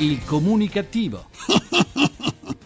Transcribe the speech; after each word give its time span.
Il 0.00 0.24
comunicativo. 0.24 1.24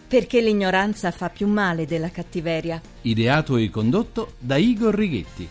Perché 0.07 0.39
l'ignoranza 0.39 1.09
fa 1.09 1.29
più 1.29 1.47
male 1.47 1.87
della 1.87 2.11
cattiveria. 2.11 2.79
Ideato 3.01 3.57
e 3.57 3.71
condotto 3.71 4.33
da 4.37 4.57
Igor 4.57 4.93
Righetti. 4.93 5.47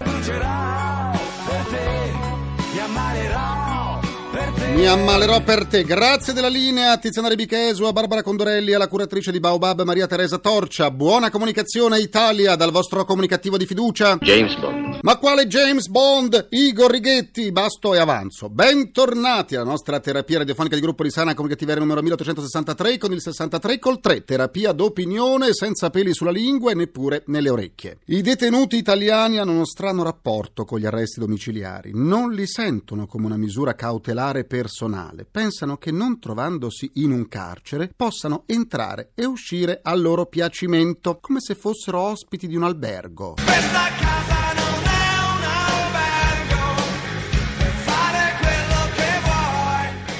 Mi 4.75 4.87
ammalerò 4.87 5.43
per 5.43 5.67
te. 5.67 5.83
Grazie 5.83 6.32
della 6.32 6.46
linea 6.48 6.93
a 6.93 6.98
Tiziana 6.98 7.27
Rebichesu, 7.27 7.83
a 7.83 7.93
Barbara 7.93 8.23
Condorelli, 8.23 8.73
alla 8.73 8.87
curatrice 8.87 9.33
di 9.33 9.41
Baobab 9.41 9.83
Maria 9.83 10.07
Teresa 10.07 10.39
Torcia. 10.39 10.93
Buona 10.93 11.30
comunicazione 11.30 11.99
Italia 11.99 12.55
dal 12.55 12.71
vostro 12.71 13.05
comunicativo 13.05 13.57
di 13.57 13.67
fiducia. 13.67 14.17
James 14.21 14.57
Bond. 14.61 14.91
Ma 15.03 15.16
quale 15.16 15.48
James 15.48 15.89
Bond? 15.89 16.46
Igor 16.50 16.93
Righetti, 16.93 17.51
basto 17.51 17.93
e 17.93 17.98
avanzo. 17.98 18.48
Bentornati 18.48 19.57
alla 19.57 19.64
nostra 19.64 19.98
terapia 19.98 20.39
radiofonica 20.39 20.77
di 20.77 20.80
gruppo 20.80 21.02
di 21.02 21.11
sana 21.11 21.34
comunicativa 21.34 21.75
numero 21.75 22.02
1863 22.02 22.98
con 22.98 23.12
il 23.12 23.20
63 23.20 23.80
col 23.80 23.98
3. 23.98 24.23
Terapia 24.23 24.70
d'opinione 24.70 25.55
senza 25.55 25.91
peli 25.91 26.15
sulla 26.15 26.30
lingua 26.30 26.70
e 26.70 26.77
neppure 26.77 27.25
nelle 27.27 27.51
orecchie. 27.51 27.98
I 28.06 28.20
detenuti 28.20 28.77
italiani 28.77 29.38
hanno 29.38 29.51
uno 29.51 29.66
strano 29.66 30.05
rapporto 30.05 30.65
con 30.65 30.78
gli 30.78 30.87
arresti 30.87 31.19
domiciliari. 31.19 31.91
Non 31.92 32.33
li 32.33 32.47
sentono 32.47 33.09
come 33.09 33.27
una 33.27 33.37
misura 33.37 33.75
cautelare 33.75 34.45
personale. 34.45 35.27
Pensano 35.28 35.78
che 35.78 35.91
non 35.91 36.20
trovandosi 36.20 36.89
in 36.95 37.11
un 37.11 37.27
carcere 37.27 37.92
possano 37.97 38.45
entrare 38.47 39.11
e 39.16 39.25
uscire 39.25 39.80
a 39.83 39.97
loro 39.97 40.27
piacimento, 40.27 41.19
come 41.20 41.41
se 41.41 41.56
fossero 41.56 41.98
ospiti 41.98 42.47
di 42.47 42.55
un 42.55 42.62
albergo. 42.62 43.34
Questa 43.34 43.89
casa 43.98 44.31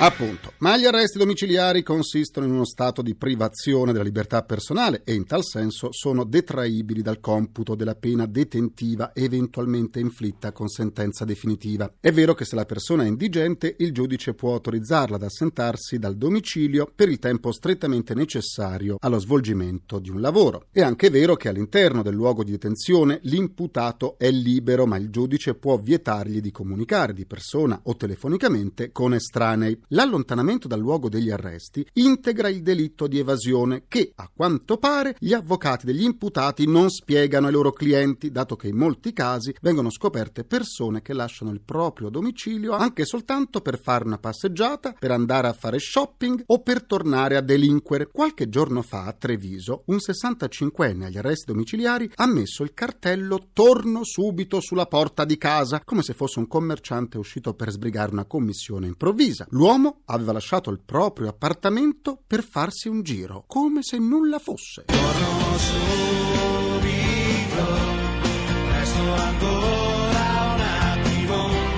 Appunto, 0.05 0.55
ma 0.59 0.77
gli 0.77 0.85
arresti 0.85 1.17
domiciliari 1.17 1.85
consistono 1.85 2.45
in 2.45 2.53
uno 2.53 2.65
stato 2.65 3.03
di 3.03 3.15
privazione 3.15 3.93
della 3.93 4.03
libertà 4.03 4.43
personale 4.43 5.03
e 5.05 5.15
in 5.15 5.27
tal 5.27 5.45
senso 5.45 5.93
sono 5.93 6.25
detraibili 6.25 7.03
dal 7.03 7.21
computo 7.21 7.77
della 7.77 7.95
pena 7.95 8.27
detentiva 8.27 9.13
eventualmente 9.15 10.01
inflitta 10.01 10.51
con 10.51 10.67
sentenza 10.67 11.25
definitiva. 11.25 11.89
È 12.01 12.11
vero 12.11 12.35
che 12.35 12.45
se 12.45 12.57
la 12.57 12.65
persona 12.65 13.05
è 13.05 13.07
indigente, 13.07 13.77
il 13.79 13.93
giudice 13.93 14.35
può 14.35 14.55
autorizzarla 14.55 15.15
ad 15.15 15.23
assentarsi 15.23 16.01
dal 16.01 16.17
domicilio 16.17 16.91
per 16.93 17.09
il 17.09 17.21
tempo 17.21 17.53
strettamente 17.53 18.13
necessario 18.13 18.97
allo 18.99 19.21
svolgimento 19.21 20.01
di 20.01 20.11
un 20.11 20.21
lavoro. 20.21 20.67
È 20.73 20.81
anche 20.81 21.11
vero 21.11 21.37
che 21.37 21.49
all'interno 21.49 22.03
del 22.03 22.15
luogo 22.15 22.43
di 22.43 22.51
detenzione 22.51 23.21
l'imputato 23.23 24.19
è 24.19 24.33
libero, 24.33 24.85
ma 24.85 24.97
il 24.97 25.11
giudice 25.11 25.55
può 25.55 25.79
vietargli 25.79 26.41
di 26.41 26.51
comunicare 26.51 27.13
di 27.13 27.25
persona 27.25 27.79
o 27.85 27.95
telefonicamente 27.95 28.91
con 28.91 29.15
estranei. 29.15 29.91
L'allontanamento 29.95 30.69
dal 30.69 30.81
luogo 30.81 31.11
degli 31.11 31.31
arresti 31.31 31.87
integra 31.95 32.49
il 32.49 32.63
delitto 32.63 33.07
di 33.07 33.19
evasione 33.19 33.85
che, 33.89 34.13
a 34.15 34.31
quanto 34.35 34.79
pare, 34.79 35.15
gli 35.19 35.35
avvocati 35.35 35.85
degli 35.85 36.03
imputati 36.03 36.67
non 36.67 36.89
spiegano 36.89 37.47
ai 37.47 37.53
loro 37.53 37.73
clienti, 37.73 38.31
dato 38.31 38.57
che 38.57 38.69
in 38.69 38.77
molti 38.77 39.13
casi 39.13 39.55
vengono 39.61 39.91
scoperte 39.91 40.45
persone 40.45 41.03
che 41.03 41.13
lasciano 41.13 41.51
il 41.51 41.61
proprio 41.61 42.09
domicilio 42.09 42.73
anche 42.73 43.05
soltanto 43.05 43.61
per 43.61 43.79
fare 43.79 44.07
una 44.07 44.17
passeggiata, 44.17 44.95
per 44.99 45.11
andare 45.11 45.49
a 45.49 45.53
fare 45.53 45.79
shopping 45.79 46.45
o 46.47 46.63
per 46.63 46.85
tornare 46.85 47.37
a 47.37 47.43
delinquere. 47.43 48.09
Qualche 48.11 48.49
giorno 48.49 48.81
fa 48.81 49.05
a 49.05 49.13
Treviso 49.13 49.83
un 49.87 49.97
65enne 49.97 51.03
agli 51.03 51.19
arresti 51.19 51.53
domiciliari 51.53 52.11
ha 52.15 52.27
messo 52.27 52.63
il 52.63 52.73
cartello 52.73 53.49
Torno 53.53 54.05
subito 54.05 54.59
sulla 54.61 54.87
porta 54.87 55.27
di 55.27 55.37
casa, 55.37 55.83
come 55.85 56.03
se 56.03 56.15
fosse 56.15 56.39
un 56.39 56.47
commerciante 56.47 57.19
uscito 57.19 57.53
per 57.53 57.71
sbrigare 57.71 58.13
una 58.13 58.25
commissione 58.25 58.87
improvvisa. 58.87 59.47
L'uomo 59.51 59.81
aveva 60.07 60.33
lasciato 60.33 60.71
il 60.71 60.81
proprio 60.81 61.29
appartamento 61.29 62.21
per 62.27 62.43
farsi 62.43 62.89
un 62.89 63.03
giro, 63.03 63.45
come 63.47 63.83
se 63.83 63.99
nulla 63.99 64.39
fosse. 64.39 64.85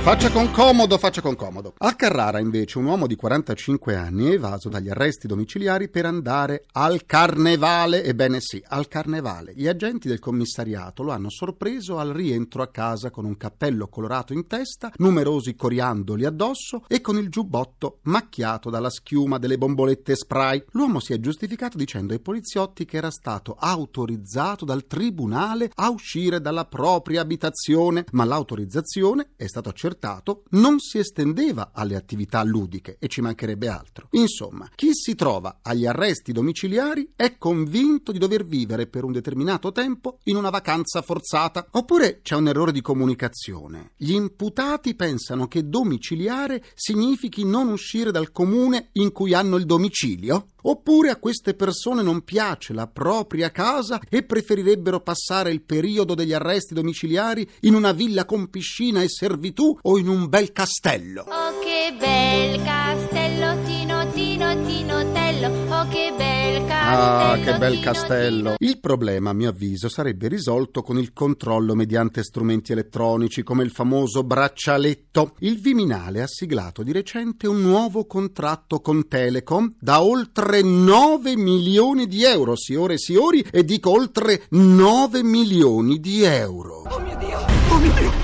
Faccia 0.05 0.31
con 0.31 0.51
comodo, 0.51 0.99
faccia 0.99 1.23
con 1.23 1.35
comodo. 1.35 1.73
A 1.79 1.95
Carrara, 1.95 2.39
invece, 2.39 2.77
un 2.77 2.85
uomo 2.85 3.07
di 3.07 3.17
45 3.17 3.97
anni 3.97 4.27
è 4.27 4.33
evaso 4.33 4.69
dagli 4.69 4.91
arresti 4.91 5.27
domiciliari 5.27 5.89
per 5.89 6.05
andare 6.05 6.67
al 6.73 7.07
carnevale. 7.07 8.05
Ebbene 8.05 8.39
sì, 8.39 8.63
al 8.69 8.87
carnevale. 8.87 9.55
Gli 9.57 9.67
agenti 9.67 10.07
del 10.07 10.19
commissariato 10.19 11.03
lo 11.03 11.13
hanno 11.13 11.31
sorpreso 11.31 11.97
al 11.97 12.11
rientro 12.11 12.61
a 12.61 12.67
casa 12.67 13.11
con 13.11 13.25
un 13.25 13.39
cappello 13.39 13.89
colorato 13.89 14.35
in 14.35 14.47
testa, 14.47 14.93
numerosi 14.97 15.55
coriandoli 15.55 16.27
addosso 16.27 16.85
e 16.87 17.01
con 17.01 17.17
il 17.17 17.31
giubbotto 17.31 18.01
macchiato 18.03 18.69
dalla 18.69 18.91
schiuma 18.91 19.39
delle 19.39 19.57
bombolette 19.57 20.17
spray. 20.17 20.65
L'uomo 20.73 21.01
si 21.01 21.15
è 21.15 21.19
giustificato 21.19 21.79
dicendo 21.79 22.13
ai 22.13 22.21
poliziotti 22.21 22.85
che 22.85 22.99
era 22.99 23.11
stato 23.11 23.57
autorizzato 23.59 24.67
dal 24.67 24.87
tribunale 24.87 25.71
a 25.77 25.89
uscire 25.89 26.43
dalla 26.43 26.67
propria 26.67 27.23
abitazione, 27.23 28.05
ma 28.11 28.27
l'autorizzazione 28.27 29.31
è 29.35 29.47
stato 29.47 29.71
accertato 29.95 30.43
non 30.51 30.79
si 30.81 30.99
estendeva 30.99 31.71
alle 31.73 31.97
attività 31.97 32.43
ludiche 32.43 32.97
e 32.99 33.09
ci 33.09 33.21
mancherebbe 33.21 33.69
altro. 33.69 34.09
Insomma, 34.11 34.69
chi 34.75 34.91
si 34.93 35.15
trova 35.15 35.61
agli 35.63 35.87
arresti 35.87 36.33
domiciliari 36.33 37.13
è 37.17 37.39
convinto 37.39 38.13
di 38.13 38.19
dover 38.19 38.45
vivere 38.45 38.87
per 38.87 39.05
un 39.05 39.13
determinato 39.13 39.73
tempo 39.73 40.19
in 40.25 40.37
una 40.37 40.51
vacanza 40.51 41.01
forzata. 41.01 41.69
Oppure 41.71 42.21
c'è 42.23 42.35
un 42.35 42.49
errore 42.49 42.73
di 42.73 42.81
comunicazione. 42.81 43.93
Gli 43.97 44.13
imputati 44.13 44.95
pensano 44.95 45.47
che 45.47 45.69
domiciliare 45.69 46.63
significhi 46.75 47.45
non 47.45 47.69
uscire 47.69 48.11
dal 48.11 48.33
comune 48.33 48.89
in 48.93 49.13
cui 49.13 49.33
hanno 49.33 49.57
il 49.57 49.65
domicilio? 49.65 50.49
Oppure 50.67 51.11
a 51.11 51.17
queste 51.17 51.55
persone 51.55 52.03
non 52.03 52.23
piace 52.23 52.73
la 52.73 52.87
propria 52.87 53.51
casa 53.51 54.01
e 54.09 54.23
preferirebbero 54.23 55.01
passare 55.01 55.51
il 55.51 55.63
periodo 55.63 56.15
degli 56.15 56.33
arresti 56.33 56.75
domiciliari 56.75 57.49
in 57.61 57.75
una 57.75 57.93
villa 57.93 58.25
con 58.25 58.49
piscina 58.49 59.03
e 59.03 59.09
servitù 59.09 59.79
o 59.83 59.99
in 59.99 60.09
un 60.09 60.29
bel 60.29 60.53
castello? 60.53 61.23
Oh 61.29 61.59
che 61.61 61.95
bel 61.99 62.63
castello 62.63 63.63
Tino 63.65 64.11
Tino 64.13 64.65
Tinotello 64.65 65.04
Oh 65.47 65.89
che 65.89 66.13
bel 66.17 66.65
castello 66.67 66.85
Ah, 66.87 67.39
che 67.39 67.59
bel 67.59 67.81
castello! 67.81 68.55
Il 68.59 68.79
problema, 68.79 69.31
a 69.31 69.33
mio 69.33 69.51
avviso, 69.51 69.89
sarebbe 69.89 70.29
risolto 70.29 70.83
con 70.83 70.99
il 70.99 71.13
controllo 71.13 71.75
mediante 71.75 72.23
strumenti 72.23 72.73
elettronici 72.73 73.43
come 73.43 73.63
il 73.63 73.71
famoso 73.71 74.23
braccialetto. 74.23 75.35
Il 75.41 75.61
Viminale 75.61 76.23
ha 76.23 76.27
siglato 76.27 76.83
di 76.83 76.93
recente 76.93 77.47
un 77.47 77.61
nuovo 77.61 78.07
contratto 78.07 78.81
con 78.81 79.09
Telecom 79.09 79.75
da 79.79 80.03
oltre 80.03 80.63
9 80.63 81.37
milioni 81.37 82.07
di 82.07 82.25
euro, 82.25 82.57
signore 82.57 82.95
e 82.95 82.99
signori, 82.99 83.45
e 83.51 83.65
dico 83.65 83.91
oltre 83.91 84.45
9 84.51 85.23
milioni 85.23 85.99
di 86.01 86.23
euro. 86.23 86.85
Oh 86.89 87.01
mio 87.01 87.17
Dio 87.19 88.24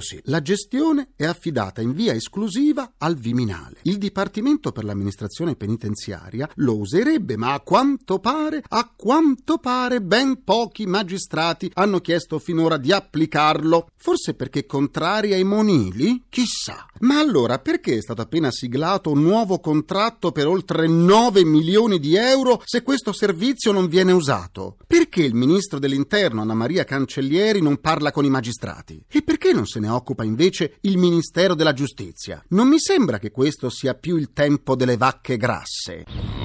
sì. 0.00 0.20
La 0.24 0.42
gestione 0.42 1.12
è 1.16 1.24
affidata 1.24 1.80
in 1.80 1.92
via 1.92 2.12
esclusiva 2.12 2.94
al 2.98 3.16
Viminale. 3.16 3.78
Il 3.82 3.96
Dipartimento 3.96 4.72
per 4.72 4.84
l'amministrazione 4.84 5.56
penitenziaria 5.56 6.48
lo 6.56 6.76
userebbe, 6.76 7.36
ma 7.36 7.54
a 7.54 7.60
quanto 7.60 8.18
pare, 8.18 8.62
a 8.68 8.92
quanto 8.94 9.58
pare, 9.58 10.02
ben 10.02 10.42
pochi 10.44 10.86
magistrati 10.86 11.70
hanno 11.74 12.00
chiesto 12.00 12.38
finora 12.38 12.76
di 12.76 12.92
applicarlo. 12.92 13.88
Forse 13.96 14.34
perché 14.34 14.66
contrari 14.66 15.32
ai 15.32 15.44
monili? 15.44 16.24
Chissà. 16.28 16.86
Ma 17.00 17.18
allora 17.18 17.58
perché 17.58 17.96
è 17.96 18.00
stato 18.00 18.22
appena 18.22 18.50
siglato 18.50 19.10
un 19.10 19.22
nuovo 19.22 19.58
contratto 19.60 20.32
per 20.32 20.46
oltre 20.46 20.86
9 20.86 21.44
milioni 21.44 21.98
di 21.98 22.16
euro 22.16 22.62
se 22.64 22.82
questo 22.82 23.12
servizio 23.12 23.72
non 23.72 23.88
viene 23.88 24.12
usato? 24.12 24.76
Perché 24.86 25.22
il 25.22 25.34
ministro 25.34 25.78
dell'interno 25.78 26.40
Anna 26.42 26.54
Maria 26.54 26.84
Cancellieri 26.84 27.60
non 27.60 27.78
parla 27.80 28.12
con 28.12 28.24
i 28.24 28.30
magistrati? 28.30 29.04
E 29.08 29.22
perché 29.22 29.45
non 29.52 29.66
se 29.66 29.80
ne 29.80 29.88
occupa 29.88 30.24
invece 30.24 30.76
il 30.82 30.98
Ministero 30.98 31.54
della 31.54 31.72
Giustizia? 31.72 32.42
Non 32.48 32.68
mi 32.68 32.78
sembra 32.78 33.18
che 33.18 33.30
questo 33.30 33.70
sia 33.70 33.94
più 33.94 34.16
il 34.16 34.32
tempo 34.32 34.76
delle 34.76 34.96
vacche 34.96 35.36
grasse. 35.36 36.35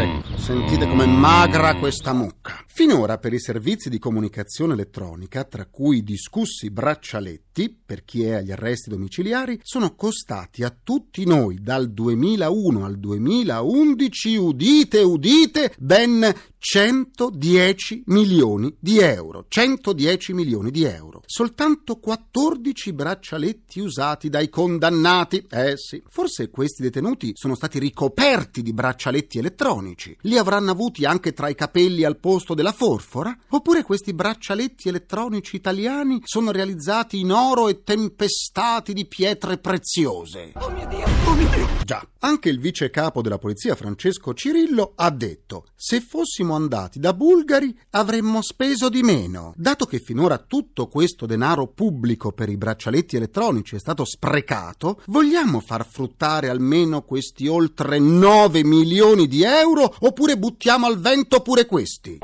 Ecco, 0.00 0.38
sentite 0.38 0.86
com'è 0.86 1.06
magra 1.06 1.74
questa 1.74 2.12
mucca. 2.12 2.64
Finora 2.68 3.18
per 3.18 3.32
i 3.32 3.40
servizi 3.40 3.88
di 3.88 3.98
comunicazione 3.98 4.74
elettronica, 4.74 5.42
tra 5.42 5.66
cui 5.66 5.96
i 5.96 6.02
discussi 6.04 6.70
braccialetti, 6.70 7.76
per 7.84 8.04
chi 8.04 8.22
è 8.22 8.34
agli 8.34 8.52
arresti 8.52 8.90
domiciliari, 8.90 9.58
sono 9.64 9.96
costati 9.96 10.62
a 10.62 10.72
tutti 10.80 11.26
noi 11.26 11.58
dal 11.60 11.90
2001 11.90 12.84
al 12.84 12.96
2011, 12.96 14.36
udite, 14.36 15.00
udite, 15.00 15.74
ben 15.76 16.32
110 16.58 18.04
milioni 18.06 18.76
di 18.78 18.98
euro. 18.98 19.46
110 19.48 20.32
milioni 20.32 20.70
di 20.70 20.84
euro. 20.84 21.22
Soltanto 21.26 21.96
14 21.96 22.92
braccialetti 22.92 23.80
usati 23.80 24.28
dai 24.28 24.48
condannati. 24.48 25.44
Eh 25.50 25.76
sì, 25.76 26.00
forse 26.08 26.50
questi 26.50 26.82
detenuti 26.82 27.32
sono 27.34 27.56
stati 27.56 27.80
ricoperti 27.80 28.62
di 28.62 28.72
braccialetti 28.72 29.38
elettronici 29.38 29.87
elettronici? 29.88 30.16
Li 30.22 30.36
avranno 30.36 30.70
avuti 30.70 31.04
anche 31.04 31.32
tra 31.32 31.48
i 31.48 31.54
capelli 31.54 32.04
al 32.04 32.18
posto 32.18 32.54
della 32.54 32.72
forfora? 32.72 33.36
Oppure 33.48 33.82
questi 33.82 34.12
braccialetti 34.12 34.88
elettronici 34.88 35.56
italiani 35.56 36.20
sono 36.24 36.50
realizzati 36.50 37.20
in 37.20 37.32
oro 37.32 37.68
e 37.68 37.82
tempestati 37.82 38.92
di 38.92 39.06
pietre 39.06 39.58
preziose? 39.58 40.52
Oh 40.56 40.70
mio 40.70 40.86
Dio, 40.86 41.06
oh 41.26 41.34
mio 41.34 41.48
Dio. 41.48 41.66
Già, 41.84 42.06
anche 42.20 42.48
il 42.48 42.60
vice 42.60 42.90
capo 42.90 43.22
della 43.22 43.38
polizia 43.38 43.74
Francesco 43.74 44.34
Cirillo 44.34 44.92
ha 44.96 45.10
detto: 45.10 45.66
se 45.74 46.00
fossimo 46.00 46.54
andati 46.54 46.98
da 46.98 47.14
bulgari 47.14 47.76
avremmo 47.90 48.42
speso 48.42 48.88
di 48.88 49.02
meno. 49.02 49.54
Dato 49.56 49.86
che 49.86 49.98
finora 49.98 50.38
tutto 50.38 50.88
questo 50.88 51.26
denaro 51.26 51.68
pubblico 51.68 52.32
per 52.32 52.48
i 52.48 52.56
braccialetti 52.56 53.16
elettronici 53.16 53.76
è 53.76 53.78
stato 53.78 54.04
sprecato, 54.04 55.00
vogliamo 55.06 55.60
far 55.60 55.86
fruttare 55.86 56.48
almeno 56.48 57.02
questi 57.02 57.46
oltre 57.46 57.98
9 57.98 58.64
milioni 58.64 59.26
di 59.26 59.42
euro 59.44 59.77
oppure 59.82 60.36
buttiamo 60.36 60.86
al 60.86 60.98
vento 60.98 61.40
pure 61.40 61.66
questi? 61.66 62.18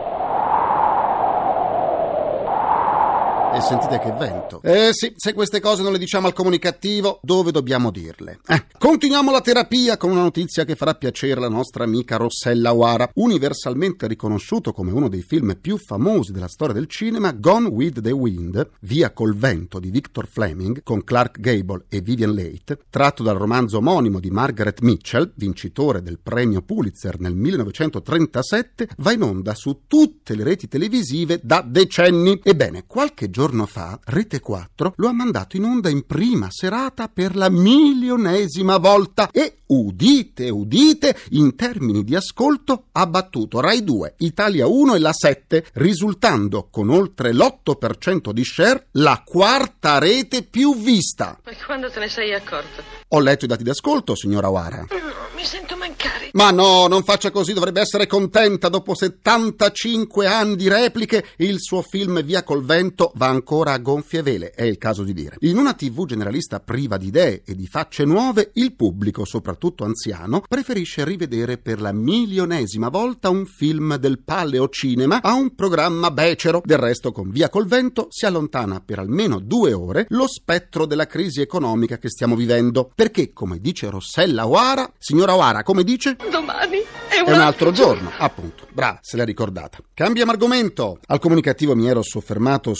E 3.55 3.61
sentite 3.61 4.01
che 4.01 4.11
vento. 4.11 4.61
Eh 4.65 4.89
sì, 4.91 5.13
se 5.15 5.33
queste 5.33 5.61
cose 5.61 5.85
non 5.85 5.93
le 5.93 5.99
diciamo 5.99 6.27
al 6.27 6.33
comunicativo, 6.33 7.21
dove 7.23 7.53
dobbiamo 7.53 7.93
dirle? 7.93 8.41
Eh, 8.49 8.65
continuiamo 8.77 9.31
la 9.31 9.41
terapia 9.43 9.97
con 9.97 10.11
una 10.11 10.23
notizia 10.23 10.65
che 10.65 10.75
farà 10.75 10.95
piacere 10.95 11.35
alla 11.35 11.49
nostra 11.49 11.85
amica 11.85 12.17
Rossella 12.17 12.75
O'Hara. 12.75 13.11
Universalmente 13.15 14.09
riconosciuto 14.09 14.73
come 14.73 14.91
uno 14.91 15.09
dei 15.09 15.23
film 15.23 15.57
più 15.61 15.79
famosi 15.79 16.33
della 16.33 16.49
storia 16.49 16.75
del 16.75 16.89
cinema, 16.89 17.31
Gone 17.31 17.69
with 17.69 18.01
the 18.01 18.11
Wind, 18.11 18.71
Via 18.81 19.13
col 19.13 19.37
vento 19.37 19.79
di 19.79 19.91
Victor 19.91 20.27
Fleming, 20.27 20.83
con 20.83 21.05
Clark 21.05 21.39
Gable 21.39 21.85
e 21.89 22.01
Vivian 22.01 22.33
Leigh, 22.33 22.77
tratto 22.91 23.23
dal 23.23 23.37
romanzo 23.37 23.77
omonimo 23.77 24.19
di 24.19 24.33
Margaret 24.33 24.81
Mitchell, 24.81 25.31
vincitore 25.37 26.03
del 26.03 26.19
premio 26.21 26.61
Pulitzer 26.61 27.21
nel 27.21 27.37
1937, 27.37 28.89
va 28.97 29.13
in 29.13 29.23
onda 29.23 29.55
su 29.55 29.83
tutte 29.87 30.35
le 30.35 30.43
reti 30.43 30.67
televisive 30.67 31.39
da 31.41 31.65
decenni. 31.65 32.41
Ebbene, 32.43 32.83
qualche 32.89 33.31
giorno 33.31 33.43
fa 33.67 33.99
Rete 34.05 34.41
4 34.41 34.95
lo 34.97 35.09
ha 35.09 35.13
mandato 35.13 35.57
in 35.57 35.65
onda 35.65 35.89
in 35.89 36.07
prima 36.07 36.49
serata 36.51 37.09
per 37.09 37.37
la 37.37 37.49
milionesima 37.51 38.79
volta 38.79 39.29
e 39.31 39.59
udite, 39.67 40.51
udite, 40.51 41.17
in 41.31 41.57
termini 41.57 42.05
di 42.05 42.15
ascolto 42.15 42.85
ha 42.93 43.07
battuto 43.07 43.61
Rai 43.61 43.83
2, 43.83 44.15
Italia 44.19 44.67
1 44.67 44.95
e 44.95 44.99
la 44.99 45.13
7, 45.13 45.67
risultando 45.75 46.69
con 46.71 46.91
oltre 46.91 47.33
l'8% 47.33 48.31
di 48.31 48.45
share 48.45 48.87
la 48.93 49.23
quarta 49.25 49.99
rete 49.99 50.43
più 50.43 50.77
vista. 50.77 51.39
Ma 51.45 51.53
quando 51.67 51.91
te 51.91 52.01
ne 52.01 52.09
sei 52.09 52.35
accorto? 52.35 52.83
Ho 53.09 53.21
letto 53.21 53.45
i 53.45 53.49
dati 53.49 53.63
di 53.63 53.71
ascolto, 53.71 54.15
signora 54.15 54.49
Wara. 54.49 54.81
Mm, 54.81 55.37
Mi 55.37 55.45
sento 55.45 55.77
mancare. 55.77 56.31
Ma 56.33 56.51
no, 56.51 56.87
non 56.89 57.05
faccia 57.05 57.31
così, 57.31 57.53
dovrebbe 57.53 57.81
essere 57.81 58.07
contenta. 58.07 58.69
Dopo 58.69 58.95
75 58.95 60.27
anni 60.27 60.57
di 60.57 60.69
repliche, 60.69 61.25
il 61.37 61.61
suo 61.61 61.83
film 61.83 62.23
Via 62.23 62.43
col 62.43 62.65
vento 62.65 63.13
va 63.17 63.27
ancora 63.35 63.73
a 63.73 63.79
gonfie 63.79 64.23
vele, 64.23 64.51
è 64.51 64.63
il 64.63 64.79
caso 64.79 65.03
di 65.03 65.13
dire. 65.13 65.37
In 65.41 65.59
una 65.59 65.75
TV 65.75 66.07
generalista 66.07 66.61
priva 66.61 66.97
di 66.97 67.09
idee 67.09 67.43
e 67.45 67.55
di 67.55 67.67
facce 67.67 68.05
nuove, 68.05 68.51
il 68.55 68.75
pubblico, 68.75 69.25
soprattutto 69.25 69.85
anziano, 69.85 70.43
preferisce 70.49 71.05
rivedere 71.05 71.59
per 71.59 71.81
la 71.81 71.93
milionesima 71.93 72.89
volta 72.89 73.29
un 73.29 73.45
film 73.45 73.97
del 73.97 74.21
paleocinema 74.21 75.21
a 75.21 75.35
un 75.35 75.55
programma 75.55 76.11
becero. 76.11 76.63
Del 76.65 76.79
resto, 76.79 77.13
con 77.13 77.31
Via 77.31 77.49
col 77.49 77.67
vento 77.67 78.07
si 78.11 78.27
allontana 78.27 78.81
per 78.81 78.99
almeno 78.99 79.39
due 79.39 79.73
ore 79.73 80.07
lo 80.11 80.27
spettro 80.29 80.87
della 80.87 81.07
crisi 81.07 81.41
economica 81.41 81.99
che 81.99 82.09
stiamo 82.09 82.37
vivendo. 82.37 82.91
Perché, 82.95 83.33
come 83.33 83.59
dice 83.59 83.91
Rossella 83.91 84.47
O'Hara, 84.47 84.91
signora 84.99 85.35
O'Hara, 85.35 85.63
come 85.63 85.85
dice? 85.85 86.17
Domani 86.31 86.79
è 87.09 87.21
un, 87.21 87.27
È 87.27 87.33
un 87.33 87.41
altro 87.41 87.71
giorno, 87.71 88.11
appunto. 88.19 88.67
Brava, 88.73 88.99
se 89.01 89.17
l'ha 89.17 89.25
ricordata. 89.25 89.79
Cambiamo 89.95 90.33
argomento. 90.33 90.99
Al 91.07 91.21
comunicativo 91.21 91.75
mi 91.77 91.89
ero 91.89 92.03
soffermato 92.03 92.75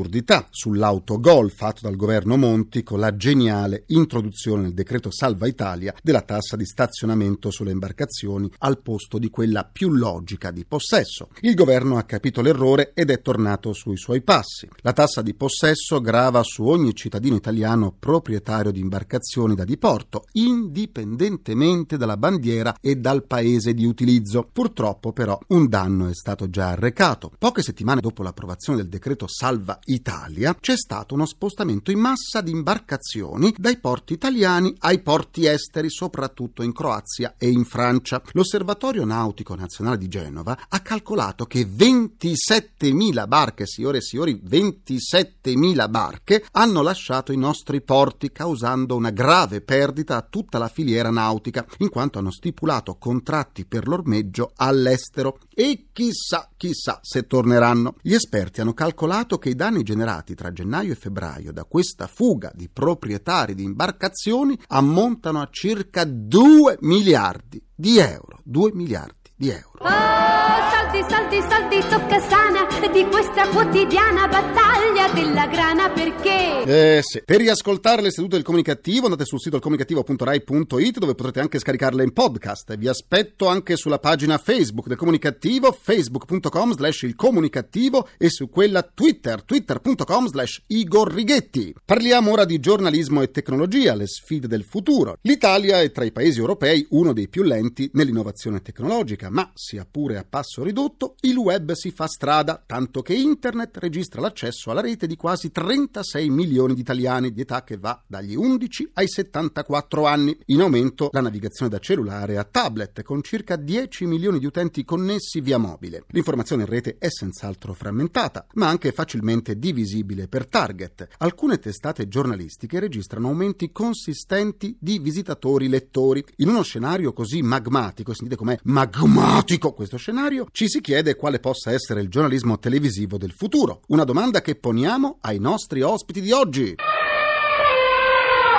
sull'assurdità, 0.00 0.46
sull'autogol 0.50 1.50
fatto 1.50 1.80
dal 1.82 1.96
governo 1.96 2.36
Monti 2.36 2.82
con 2.82 2.98
la 2.98 3.14
geniale 3.16 3.84
introduzione 3.88 4.62
nel 4.62 4.74
decreto 4.74 5.10
Salva 5.10 5.46
Italia 5.46 5.94
della 6.02 6.22
tassa 6.22 6.56
di 6.56 6.64
stazionamento 6.64 7.50
sulle 7.50 7.70
imbarcazioni 7.70 8.50
al 8.58 8.80
posto 8.80 9.18
di 9.18 9.28
quella 9.28 9.64
più 9.64 9.90
logica 9.90 10.50
di 10.50 10.64
possesso. 10.64 11.28
Il 11.40 11.54
governo 11.54 11.98
ha 11.98 12.04
capito 12.04 12.40
l'errore 12.40 12.92
ed 12.94 13.10
è 13.10 13.20
tornato 13.20 13.72
sui 13.72 13.96
suoi 13.96 14.22
passi. 14.22 14.68
La 14.78 14.92
tassa 14.92 15.22
di 15.22 15.34
possesso 15.34 16.00
grava 16.00 16.42
su 16.42 16.64
ogni 16.64 16.94
cittadino 16.94 17.36
italiano 17.36 17.94
proprietario 17.98 18.70
di 18.70 18.80
imbarcazioni 18.80 19.54
da 19.54 19.64
diporto, 19.64 20.24
indipendentemente 20.32 21.96
dalla 21.96 22.16
bandiera 22.16 22.76
e 22.80 22.96
dal 22.96 23.24
paese 23.24 23.74
di 23.74 23.84
utilizzo. 23.84 24.48
Purtroppo 24.50 25.12
però 25.12 25.38
un 25.48 25.68
danno 25.68 26.08
è 26.08 26.14
stato 26.14 26.48
già 26.48 26.70
arrecato. 26.70 27.32
Poche 27.38 27.62
settimane 27.62 28.00
dopo 28.00 28.22
l'approvazione 28.22 28.78
del 28.78 28.88
decreto 28.88 29.26
Salva 29.28 29.78
Italia 29.92 30.56
c'è 30.58 30.76
stato 30.76 31.14
uno 31.14 31.26
spostamento 31.26 31.90
in 31.90 31.98
massa 31.98 32.40
di 32.40 32.50
imbarcazioni 32.50 33.54
dai 33.56 33.78
porti 33.78 34.12
italiani 34.12 34.74
ai 34.80 35.00
porti 35.00 35.46
esteri, 35.46 35.90
soprattutto 35.90 36.62
in 36.62 36.72
Croazia 36.72 37.34
e 37.38 37.48
in 37.48 37.64
Francia. 37.64 38.22
L'Osservatorio 38.32 39.04
Nautico 39.04 39.54
Nazionale 39.54 39.98
di 39.98 40.08
Genova 40.08 40.66
ha 40.68 40.80
calcolato 40.80 41.46
che 41.46 41.66
27.000 41.66 43.26
barche, 43.26 43.66
signore 43.66 43.98
e 43.98 44.02
signori, 44.02 44.40
27.000 44.44 45.90
barche 45.90 46.44
hanno 46.52 46.82
lasciato 46.82 47.32
i 47.32 47.36
nostri 47.36 47.80
porti 47.80 48.32
causando 48.32 48.96
una 48.96 49.10
grave 49.10 49.60
perdita 49.60 50.16
a 50.16 50.26
tutta 50.28 50.58
la 50.58 50.68
filiera 50.68 51.10
nautica, 51.10 51.66
in 51.78 51.88
quanto 51.88 52.18
hanno 52.18 52.32
stipulato 52.32 52.96
contratti 52.96 53.64
per 53.64 53.86
l'ormeggio 53.86 54.52
all'estero 54.56 55.38
e 55.54 55.86
chissà, 55.92 56.49
chissà 56.60 56.98
se 57.02 57.26
torneranno. 57.26 57.94
Gli 58.02 58.12
esperti 58.12 58.60
hanno 58.60 58.74
calcolato 58.74 59.38
che 59.38 59.48
i 59.48 59.54
danni 59.54 59.82
generati 59.82 60.34
tra 60.34 60.52
gennaio 60.52 60.92
e 60.92 60.94
febbraio 60.94 61.52
da 61.52 61.64
questa 61.64 62.06
fuga 62.06 62.52
di 62.54 62.68
proprietari 62.68 63.54
di 63.54 63.64
imbarcazioni 63.64 64.60
ammontano 64.66 65.40
a 65.40 65.48
circa 65.50 66.04
2 66.04 66.76
miliardi 66.82 67.64
di 67.74 67.96
euro. 67.96 68.40
2 68.44 68.72
miliardi 68.74 69.32
di 69.34 69.48
euro. 69.48 69.78
Oh, 69.78 70.79
saldi, 70.90 71.04
saldi, 71.08 71.40
saldi, 71.48 71.88
tocca 71.88 72.18
sana 72.18 72.66
di 72.92 73.04
questa 73.04 73.48
quotidiana 73.48 74.26
battaglia 74.26 75.08
della 75.12 75.46
grana 75.46 75.88
perché... 75.90 76.62
Eh 76.64 77.00
sì. 77.02 77.22
Per 77.24 77.38
riascoltare 77.38 78.02
le 78.02 78.10
sedute 78.10 78.34
del 78.34 78.44
comunicativo 78.44 79.04
andate 79.04 79.24
sul 79.24 79.40
sito 79.40 79.60
comunicativo.rai.it 79.60 80.98
dove 80.98 81.14
potrete 81.14 81.40
anche 81.40 81.58
scaricarle 81.58 82.02
in 82.02 82.12
podcast. 82.12 82.76
Vi 82.76 82.88
aspetto 82.88 83.46
anche 83.46 83.76
sulla 83.76 83.98
pagina 83.98 84.38
Facebook 84.38 84.88
del 84.88 84.96
comunicativo, 84.96 85.70
facebook.com 85.70 86.74
slash 86.74 87.02
il 87.02 87.14
comunicativo 87.14 88.08
e 88.18 88.28
su 88.28 88.48
quella 88.50 88.82
Twitter, 88.82 89.42
twitter.com 89.42 90.26
slash 90.26 90.62
Igor 90.66 91.12
Righetti. 91.12 91.74
Parliamo 91.84 92.32
ora 92.32 92.44
di 92.44 92.58
giornalismo 92.58 93.22
e 93.22 93.30
tecnologia, 93.30 93.94
le 93.94 94.08
sfide 94.08 94.48
del 94.48 94.64
futuro. 94.64 95.16
L'Italia 95.22 95.80
è 95.80 95.92
tra 95.92 96.04
i 96.04 96.12
paesi 96.12 96.40
europei 96.40 96.84
uno 96.90 97.12
dei 97.12 97.28
più 97.28 97.44
lenti 97.44 97.88
nell'innovazione 97.92 98.60
tecnologica, 98.60 99.30
ma 99.30 99.50
sia 99.54 99.86
pure 99.88 100.18
a 100.18 100.26
passo 100.28 100.64
ridotto, 100.64 100.79
il 101.22 101.36
web 101.36 101.72
si 101.72 101.90
fa 101.90 102.06
strada, 102.06 102.62
tanto 102.64 103.02
che 103.02 103.12
internet 103.12 103.76
registra 103.76 104.20
l'accesso 104.20 104.70
alla 104.70 104.80
rete 104.80 105.06
di 105.06 105.14
quasi 105.14 105.50
36 105.50 106.30
milioni 106.30 106.72
di 106.74 106.80
italiani 106.80 107.32
di 107.32 107.42
età 107.42 107.64
che 107.64 107.76
va 107.76 108.02
dagli 108.06 108.34
11 108.34 108.92
ai 108.94 109.06
74 109.06 110.06
anni. 110.06 110.38
In 110.46 110.62
aumento 110.62 111.10
la 111.12 111.20
navigazione 111.20 111.70
da 111.70 111.78
cellulare 111.78 112.38
a 112.38 112.44
tablet, 112.44 113.02
con 113.02 113.22
circa 113.22 113.56
10 113.56 114.06
milioni 114.06 114.38
di 114.38 114.46
utenti 114.46 114.84
connessi 114.84 115.42
via 115.42 115.58
mobile. 115.58 116.04
L'informazione 116.08 116.62
in 116.62 116.68
rete 116.68 116.96
è 116.98 117.08
senz'altro 117.10 117.74
frammentata, 117.74 118.46
ma 118.54 118.68
anche 118.68 118.92
facilmente 118.92 119.58
divisibile 119.58 120.28
per 120.28 120.46
target. 120.46 121.08
Alcune 121.18 121.58
testate 121.58 122.08
giornalistiche 122.08 122.80
registrano 122.80 123.28
aumenti 123.28 123.70
consistenti 123.70 124.76
di 124.80 124.98
visitatori 124.98 125.68
lettori. 125.68 126.24
In 126.36 126.48
uno 126.48 126.62
scenario 126.62 127.12
così 127.12 127.42
magmatico, 127.42 128.14
sentite 128.14 128.36
com'è 128.36 128.58
magmatico 128.62 129.74
questo 129.74 129.98
scenario, 129.98 130.46
ci 130.52 130.68
si 130.70 130.80
chiede 130.80 131.16
quale 131.16 131.40
possa 131.40 131.72
essere 131.72 132.00
il 132.00 132.08
giornalismo 132.08 132.58
televisivo 132.58 133.18
del 133.18 133.32
futuro. 133.32 133.80
Una 133.88 134.04
domanda 134.04 134.40
che 134.40 134.54
poniamo 134.54 135.18
ai 135.22 135.40
nostri 135.40 135.82
ospiti 135.82 136.20
di 136.20 136.30
oggi. 136.30 136.76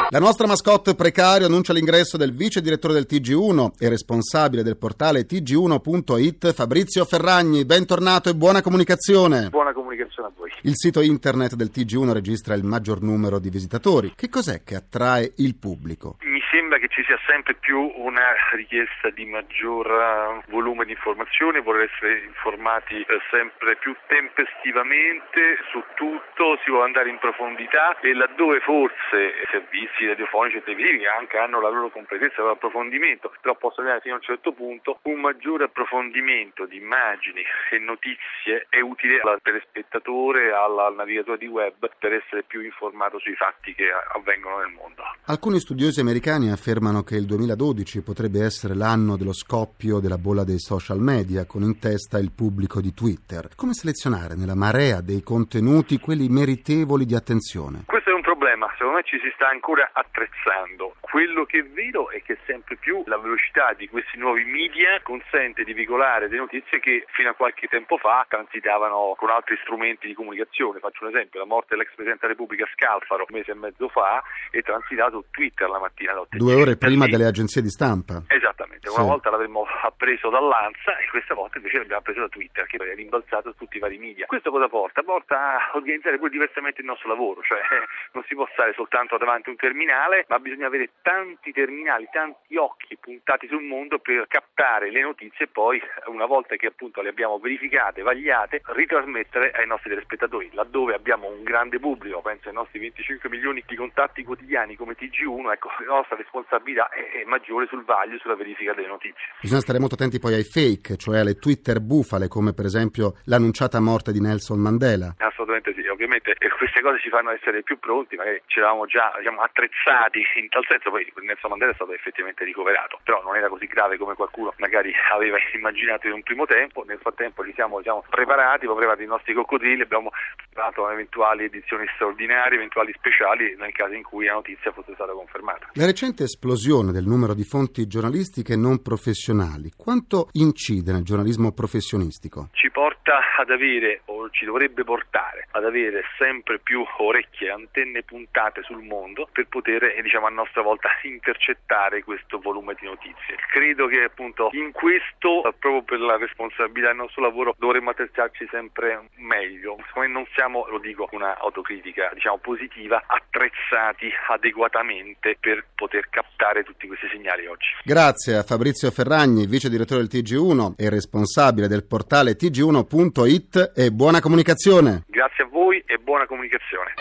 La 0.09 0.19
nostra 0.19 0.45
mascotte 0.45 0.93
precario 0.93 1.47
annuncia 1.47 1.71
l'ingresso 1.71 2.17
del 2.17 2.33
vice 2.33 2.59
direttore 2.59 2.93
del 2.93 3.07
TG1 3.09 3.71
e 3.79 3.87
responsabile 3.87 4.61
del 4.61 4.75
portale 4.75 5.25
tg1.it 5.25 6.51
Fabrizio 6.51 7.05
Ferragni. 7.05 7.63
Bentornato 7.63 8.27
e 8.27 8.35
buona 8.35 8.61
comunicazione. 8.61 9.47
Buona 9.47 9.71
comunicazione 9.71 10.27
a 10.27 10.31
voi. 10.35 10.49
Il 10.63 10.73
sito 10.75 10.99
internet 10.99 11.55
del 11.55 11.71
TG1 11.73 12.11
registra 12.11 12.55
il 12.55 12.65
maggior 12.65 13.01
numero 13.01 13.39
di 13.39 13.49
visitatori. 13.49 14.11
Che 14.13 14.27
cos'è 14.27 14.63
che 14.65 14.75
attrae 14.75 15.31
il 15.37 15.55
pubblico? 15.55 16.17
Sembra 16.51 16.79
che 16.79 16.89
ci 16.89 17.01
sia 17.05 17.17
sempre 17.25 17.53
più 17.53 17.79
una 17.95 18.35
richiesta 18.51 19.09
di 19.09 19.23
maggior 19.23 19.87
eh, 19.87 20.51
volume 20.51 20.83
di 20.83 20.91
informazioni, 20.91 21.61
voler 21.61 21.89
essere 21.89 22.25
informati 22.25 22.99
eh, 22.99 23.21
sempre 23.31 23.77
più 23.77 23.95
tempestivamente 24.07 25.63
su 25.71 25.81
tutto, 25.95 26.59
si 26.61 26.69
vuole 26.69 26.87
andare 26.87 27.09
in 27.09 27.19
profondità 27.19 27.97
e 28.01 28.13
laddove 28.13 28.59
forse 28.59 29.15
i 29.15 29.47
servizi 29.49 30.05
radiofonici 30.05 30.57
e 30.57 30.63
televisivi 30.63 31.07
anche 31.07 31.37
hanno 31.37 31.61
la 31.61 31.69
loro 31.69 31.89
completezza, 31.89 32.35
il 32.35 32.41
loro 32.43 32.59
approfondimento, 32.59 33.31
però 33.39 33.55
possono 33.55 33.87
arrivare 33.87 34.01
fino 34.01 34.15
a 34.15 34.17
un 34.17 34.23
certo 34.23 34.51
punto, 34.51 34.99
un 35.03 35.21
maggiore 35.21 35.71
approfondimento 35.71 36.65
di 36.65 36.75
immagini 36.75 37.43
e 37.71 37.79
notizie 37.79 38.67
è 38.67 38.81
utile 38.81 39.21
al 39.23 39.39
telespettatore, 39.41 40.51
al 40.51 40.95
navigatore 40.97 41.37
di 41.37 41.47
web 41.47 41.79
per 41.97 42.11
essere 42.11 42.43
più 42.43 42.59
informato 42.59 43.19
sui 43.19 43.35
fatti 43.35 43.73
che 43.73 43.87
avvengono 43.87 44.57
nel 44.57 44.73
mondo. 44.75 45.01
Alcuni 45.27 45.59
studiosi 45.59 46.01
americani 46.01 46.40
affermano 46.49 47.03
che 47.03 47.15
il 47.15 47.25
2012 47.25 48.01
potrebbe 48.01 48.43
essere 48.43 48.73
l'anno 48.73 49.17
dello 49.17 49.33
scoppio 49.33 49.99
della 49.99 50.17
bolla 50.17 50.43
dei 50.43 50.59
social 50.59 50.99
media, 50.99 51.45
con 51.45 51.63
in 51.63 51.77
testa 51.77 52.17
il 52.17 52.31
pubblico 52.31 52.81
di 52.81 52.93
Twitter. 52.93 53.49
Come 53.55 53.73
selezionare 53.73 54.35
nella 54.35 54.55
marea 54.55 55.01
dei 55.01 55.21
contenuti 55.21 55.99
quelli 55.99 56.29
meritevoli 56.29 57.05
di 57.05 57.15
attenzione? 57.15 57.83
Questo 57.85 58.10
problema, 58.41 58.73
secondo 58.73 58.97
me 58.97 59.03
ci 59.03 59.19
si 59.21 59.29
sta 59.35 59.49
ancora 59.49 59.91
attrezzando. 59.93 60.95
Quello 60.99 61.45
che 61.45 61.59
è 61.59 61.63
vero 61.63 62.09
è 62.09 62.23
che 62.23 62.39
sempre 62.47 62.75
più 62.75 63.03
la 63.05 63.19
velocità 63.19 63.73
di 63.77 63.87
questi 63.87 64.17
nuovi 64.17 64.43
media 64.45 64.99
consente 65.03 65.63
di 65.63 65.73
veicolare 65.73 66.27
delle 66.27 66.41
notizie 66.41 66.79
che 66.79 67.05
fino 67.13 67.29
a 67.29 67.33
qualche 67.33 67.67
tempo 67.67 67.97
fa 67.97 68.25
transitavano 68.27 69.13
con 69.15 69.29
altri 69.29 69.57
strumenti 69.61 70.07
di 70.07 70.15
comunicazione. 70.15 70.79
Faccio 70.79 71.05
un 71.05 71.11
esempio, 71.11 71.39
la 71.39 71.45
morte 71.45 71.75
dell'ex 71.75 71.93
Presidente 71.93 72.25
della 72.25 72.33
Repubblica 72.33 72.65
Scalfaro 72.73 73.25
un 73.29 73.37
mese 73.37 73.51
e 73.51 73.55
mezzo 73.55 73.87
fa 73.89 74.23
è 74.49 74.61
transitato 74.63 75.25
Twitter 75.29 75.69
la 75.69 75.79
mattina 75.79 76.11
alle 76.11 76.21
8. 76.21 76.37
Due 76.37 76.55
ore 76.55 76.77
prima 76.77 77.05
delle 77.05 77.27
agenzie 77.27 77.61
di 77.61 77.69
stampa. 77.69 78.23
Esattamente, 78.25 78.50
una 78.91 79.03
Sì. 79.03 79.09
volta 79.09 79.29
l'avremmo 79.29 79.65
appreso 79.83 80.29
dall'Ansa 80.29 80.97
e 80.97 81.07
questa 81.09 81.33
volta 81.33 81.57
invece 81.57 81.79
l'abbiamo 81.79 82.01
preso 82.01 82.21
da 82.21 82.29
Twitter 82.29 82.65
che 82.67 82.77
poi 82.77 82.89
è 82.89 82.95
rimbalzato 82.95 83.51
su 83.51 83.57
tutti 83.57 83.77
i 83.77 83.79
vari 83.79 83.97
media. 83.97 84.25
Questo 84.25 84.51
cosa 84.51 84.67
porta? 84.69 85.01
Porta 85.03 85.55
a 85.57 85.71
organizzare 85.73 86.17
pure 86.17 86.29
diversamente 86.29 86.81
il 86.81 86.87
nostro 86.87 87.09
lavoro, 87.09 87.41
cioè 87.43 87.59
non 88.13 88.23
si 88.27 88.35
può 88.35 88.47
stare 88.53 88.73
soltanto 88.73 89.17
davanti 89.17 89.49
a 89.49 89.51
un 89.51 89.57
terminale, 89.57 90.25
ma 90.27 90.39
bisogna 90.39 90.67
avere 90.67 90.89
tanti 91.01 91.51
terminali, 91.51 92.07
tanti 92.11 92.55
occhi 92.57 92.97
puntati 92.97 93.47
sul 93.47 93.63
mondo 93.63 93.99
per 93.99 94.27
captare 94.27 94.91
le 94.91 95.01
notizie 95.01 95.45
e 95.45 95.47
poi 95.47 95.81
una 96.07 96.25
volta 96.25 96.55
che 96.55 96.67
appunto 96.67 97.01
le 97.01 97.09
abbiamo 97.09 97.39
verificate, 97.39 98.01
vagliate, 98.01 98.61
ritrasmettere 98.67 99.51
ai 99.51 99.67
nostri 99.67 99.89
telespettatori. 99.89 100.49
Laddove 100.53 100.93
abbiamo 100.93 101.27
un 101.27 101.43
grande 101.43 101.79
pubblico, 101.79 102.21
penso 102.21 102.47
ai 102.49 102.53
nostri 102.53 102.79
25 102.79 103.29
milioni 103.29 103.63
di 103.65 103.75
contatti 103.75 104.23
quotidiani 104.23 104.75
come 104.75 104.93
TG1, 104.95 105.51
ecco, 105.51 105.69
la 105.79 105.93
nostra 105.95 106.15
responsabilità 106.15 106.89
è, 106.89 107.23
maggiore 107.25 107.67
sul 107.67 107.83
vaglio, 107.83 108.17
sulla 108.19 108.35
verifica 108.35 108.73
delle 108.81 108.91
notizie. 108.91 109.21
Bisogna 109.41 109.61
stare 109.61 109.79
molto 109.79 109.95
attenti 109.95 110.19
poi 110.19 110.33
ai 110.33 110.43
fake, 110.43 110.97
cioè 110.97 111.19
alle 111.19 111.35
Twitter 111.35 111.79
bufale, 111.79 112.27
come 112.27 112.53
per 112.53 112.65
esempio 112.65 113.17
l'annunciata 113.25 113.79
morte 113.79 114.11
di 114.11 114.19
Nelson 114.19 114.59
Mandela. 114.59 115.15
Assolutamente 115.17 115.73
sì, 115.73 115.85
ovviamente 115.87 116.35
eh, 116.37 116.49
queste 116.49 116.81
cose 116.81 116.99
ci 116.99 117.09
fanno 117.09 117.31
essere 117.31 117.63
più 117.63 117.79
pronti, 117.79 118.15
magari 118.15 118.41
ci 118.47 118.59
eravamo 118.59 118.85
già 118.85 119.13
diciamo, 119.17 119.41
attrezzati 119.41 120.21
in 120.41 120.49
tal 120.49 120.65
senso, 120.67 120.89
poi 120.89 121.05
Nelson 121.21 121.49
Mandela 121.49 121.71
è 121.71 121.75
stato 121.75 121.93
effettivamente 121.93 122.43
ricoverato, 122.43 122.99
però 123.03 123.21
non 123.23 123.35
era 123.35 123.49
così 123.49 123.65
grave 123.65 123.97
come 123.97 124.15
qualcuno 124.15 124.53
magari 124.57 124.93
aveva 125.13 125.37
immaginato 125.53 126.07
in 126.07 126.13
un 126.13 126.23
primo 126.23 126.45
tempo, 126.45 126.83
nel 126.85 126.99
frattempo 126.99 127.45
ci 127.45 127.53
siamo 127.53 127.77
diciamo, 127.77 128.03
preparati, 128.09 128.65
abbiamo 128.65 128.75
preparato 128.75 129.03
i 129.03 129.07
nostri 129.07 129.33
coccodrilli, 129.33 129.81
abbiamo 129.81 130.11
preparato 130.49 130.89
eventuali 130.89 131.45
edizioni 131.45 131.85
straordinarie, 131.95 132.55
eventuali 132.55 132.93
speciali 132.97 133.55
nel 133.57 133.71
caso 133.71 133.93
in 133.93 134.03
cui 134.03 134.25
la 134.25 134.33
notizia 134.33 134.71
fosse 134.71 134.93
stata 134.93 135.11
confermata. 135.13 135.69
La 135.73 135.85
recente 135.85 136.23
esplosione 136.23 136.91
del 136.91 137.05
numero 137.05 137.33
di 137.33 137.43
fonti 137.43 137.87
giornalistiche 137.87 138.55
non 138.55 138.70
professionali, 138.79 139.71
quanto 139.75 140.29
incide 140.33 140.91
nel 140.91 141.03
giornalismo 141.03 141.51
professionistico? 141.51 142.49
ci 142.61 142.69
porta 142.69 143.19
ad 143.37 143.49
avere, 143.49 144.01
o 144.05 144.29
ci 144.29 144.45
dovrebbe 144.45 144.83
portare, 144.83 145.47
ad 145.51 145.65
avere 145.65 146.03
sempre 146.17 146.59
più 146.59 146.85
orecchie 146.97 147.47
e 147.47 147.51
antenne 147.51 148.03
puntate 148.03 148.61
sul 148.63 148.83
mondo 148.83 149.27
per 149.31 149.47
poter, 149.47 149.83
eh, 149.83 150.01
diciamo, 150.01 150.27
a 150.27 150.29
nostra 150.29 150.61
volta 150.61 150.89
intercettare 151.03 152.03
questo 152.03 152.39
volume 152.39 152.75
di 152.79 152.85
notizie. 152.85 153.35
Credo 153.51 153.87
che 153.87 154.03
appunto 154.03 154.49
in 154.53 154.71
questo, 154.71 155.43
eh, 155.43 155.53
proprio 155.57 155.81
per 155.81 155.99
la 155.99 156.17
responsabilità 156.17 156.89
del 156.89 156.97
nostro 156.97 157.23
lavoro, 157.23 157.55
dovremmo 157.57 157.89
attrezzarci 157.89 158.47
sempre 158.51 159.09
meglio. 159.15 159.77
Secondo 159.87 160.07
me 160.07 160.13
non 160.13 160.27
siamo, 160.35 160.67
lo 160.69 160.79
dico, 160.79 161.09
una 161.11 161.37
autocritica, 161.39 162.11
diciamo, 162.13 162.37
positiva, 162.37 163.03
attrezzati 163.07 164.11
adeguatamente 164.29 165.35
per 165.39 165.65
poter 165.75 166.09
captare 166.09 166.63
tutti 166.63 166.85
questi 166.85 167.07
segnali 167.09 167.47
oggi. 167.47 167.69
Grazie 167.83 168.35
a 168.35 168.43
Fabrizio 168.51 168.91
Ferragni, 168.91 169.45
vice 169.45 169.69
direttore 169.69 170.05
del 170.05 170.09
TG1 170.11 170.73
e 170.75 170.89
responsabile 170.89 171.69
del 171.69 171.85
portale 171.85 172.35
tg1.it 172.35 173.71
e 173.73 173.91
buona 173.93 174.19
comunicazione. 174.19 175.05
Grazie 175.07 175.45
a 175.45 175.47
voi 175.49 175.81
e 175.85 175.97
buona 175.97 176.25
comunicazione. 176.25 176.95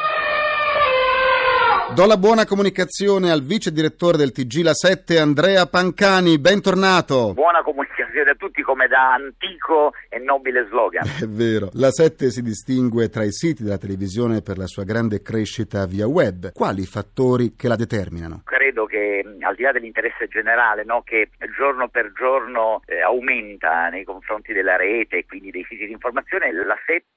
Do 1.92 2.06
la 2.06 2.16
buona 2.18 2.46
comunicazione 2.46 3.32
al 3.32 3.42
vice 3.42 3.72
direttore 3.72 4.16
del 4.16 4.30
TG 4.30 4.62
La 4.62 4.74
7 4.74 5.18
Andrea 5.18 5.66
Pancani, 5.66 6.38
bentornato. 6.38 7.32
Buona 7.34 7.64
comunicazione 7.64 7.99
a 8.18 8.34
tutti 8.34 8.62
come 8.62 8.86
da 8.88 9.14
antico 9.14 9.92
e 10.08 10.18
nobile 10.18 10.66
slogan. 10.68 11.04
È 11.04 11.26
vero, 11.26 11.70
la 11.74 11.90
7 11.90 12.30
si 12.30 12.42
distingue 12.42 13.08
tra 13.08 13.22
i 13.22 13.32
siti 13.32 13.62
della 13.62 13.78
televisione 13.78 14.42
per 14.42 14.58
la 14.58 14.66
sua 14.66 14.84
grande 14.84 15.22
crescita 15.22 15.86
via 15.86 16.06
web. 16.06 16.52
Quali 16.52 16.84
fattori 16.84 17.54
che 17.56 17.68
la 17.68 17.76
determinano? 17.76 18.42
Credo 18.44 18.86
che 18.86 19.24
al 19.40 19.54
di 19.54 19.62
là 19.62 19.72
dell'interesse 19.72 20.28
generale 20.28 20.84
no, 20.84 21.02
che 21.02 21.30
giorno 21.56 21.88
per 21.88 22.12
giorno 22.12 22.82
eh, 22.86 23.00
aumenta 23.00 23.88
nei 23.88 24.04
confronti 24.04 24.52
della 24.52 24.76
rete 24.76 25.18
e 25.18 25.26
quindi 25.26 25.50
dei 25.50 25.64
siti 25.68 25.86
di 25.86 25.92
informazione, 25.92 26.52
la 26.52 26.76
7 26.86 26.90
è 26.90 27.00
forza 27.00 27.09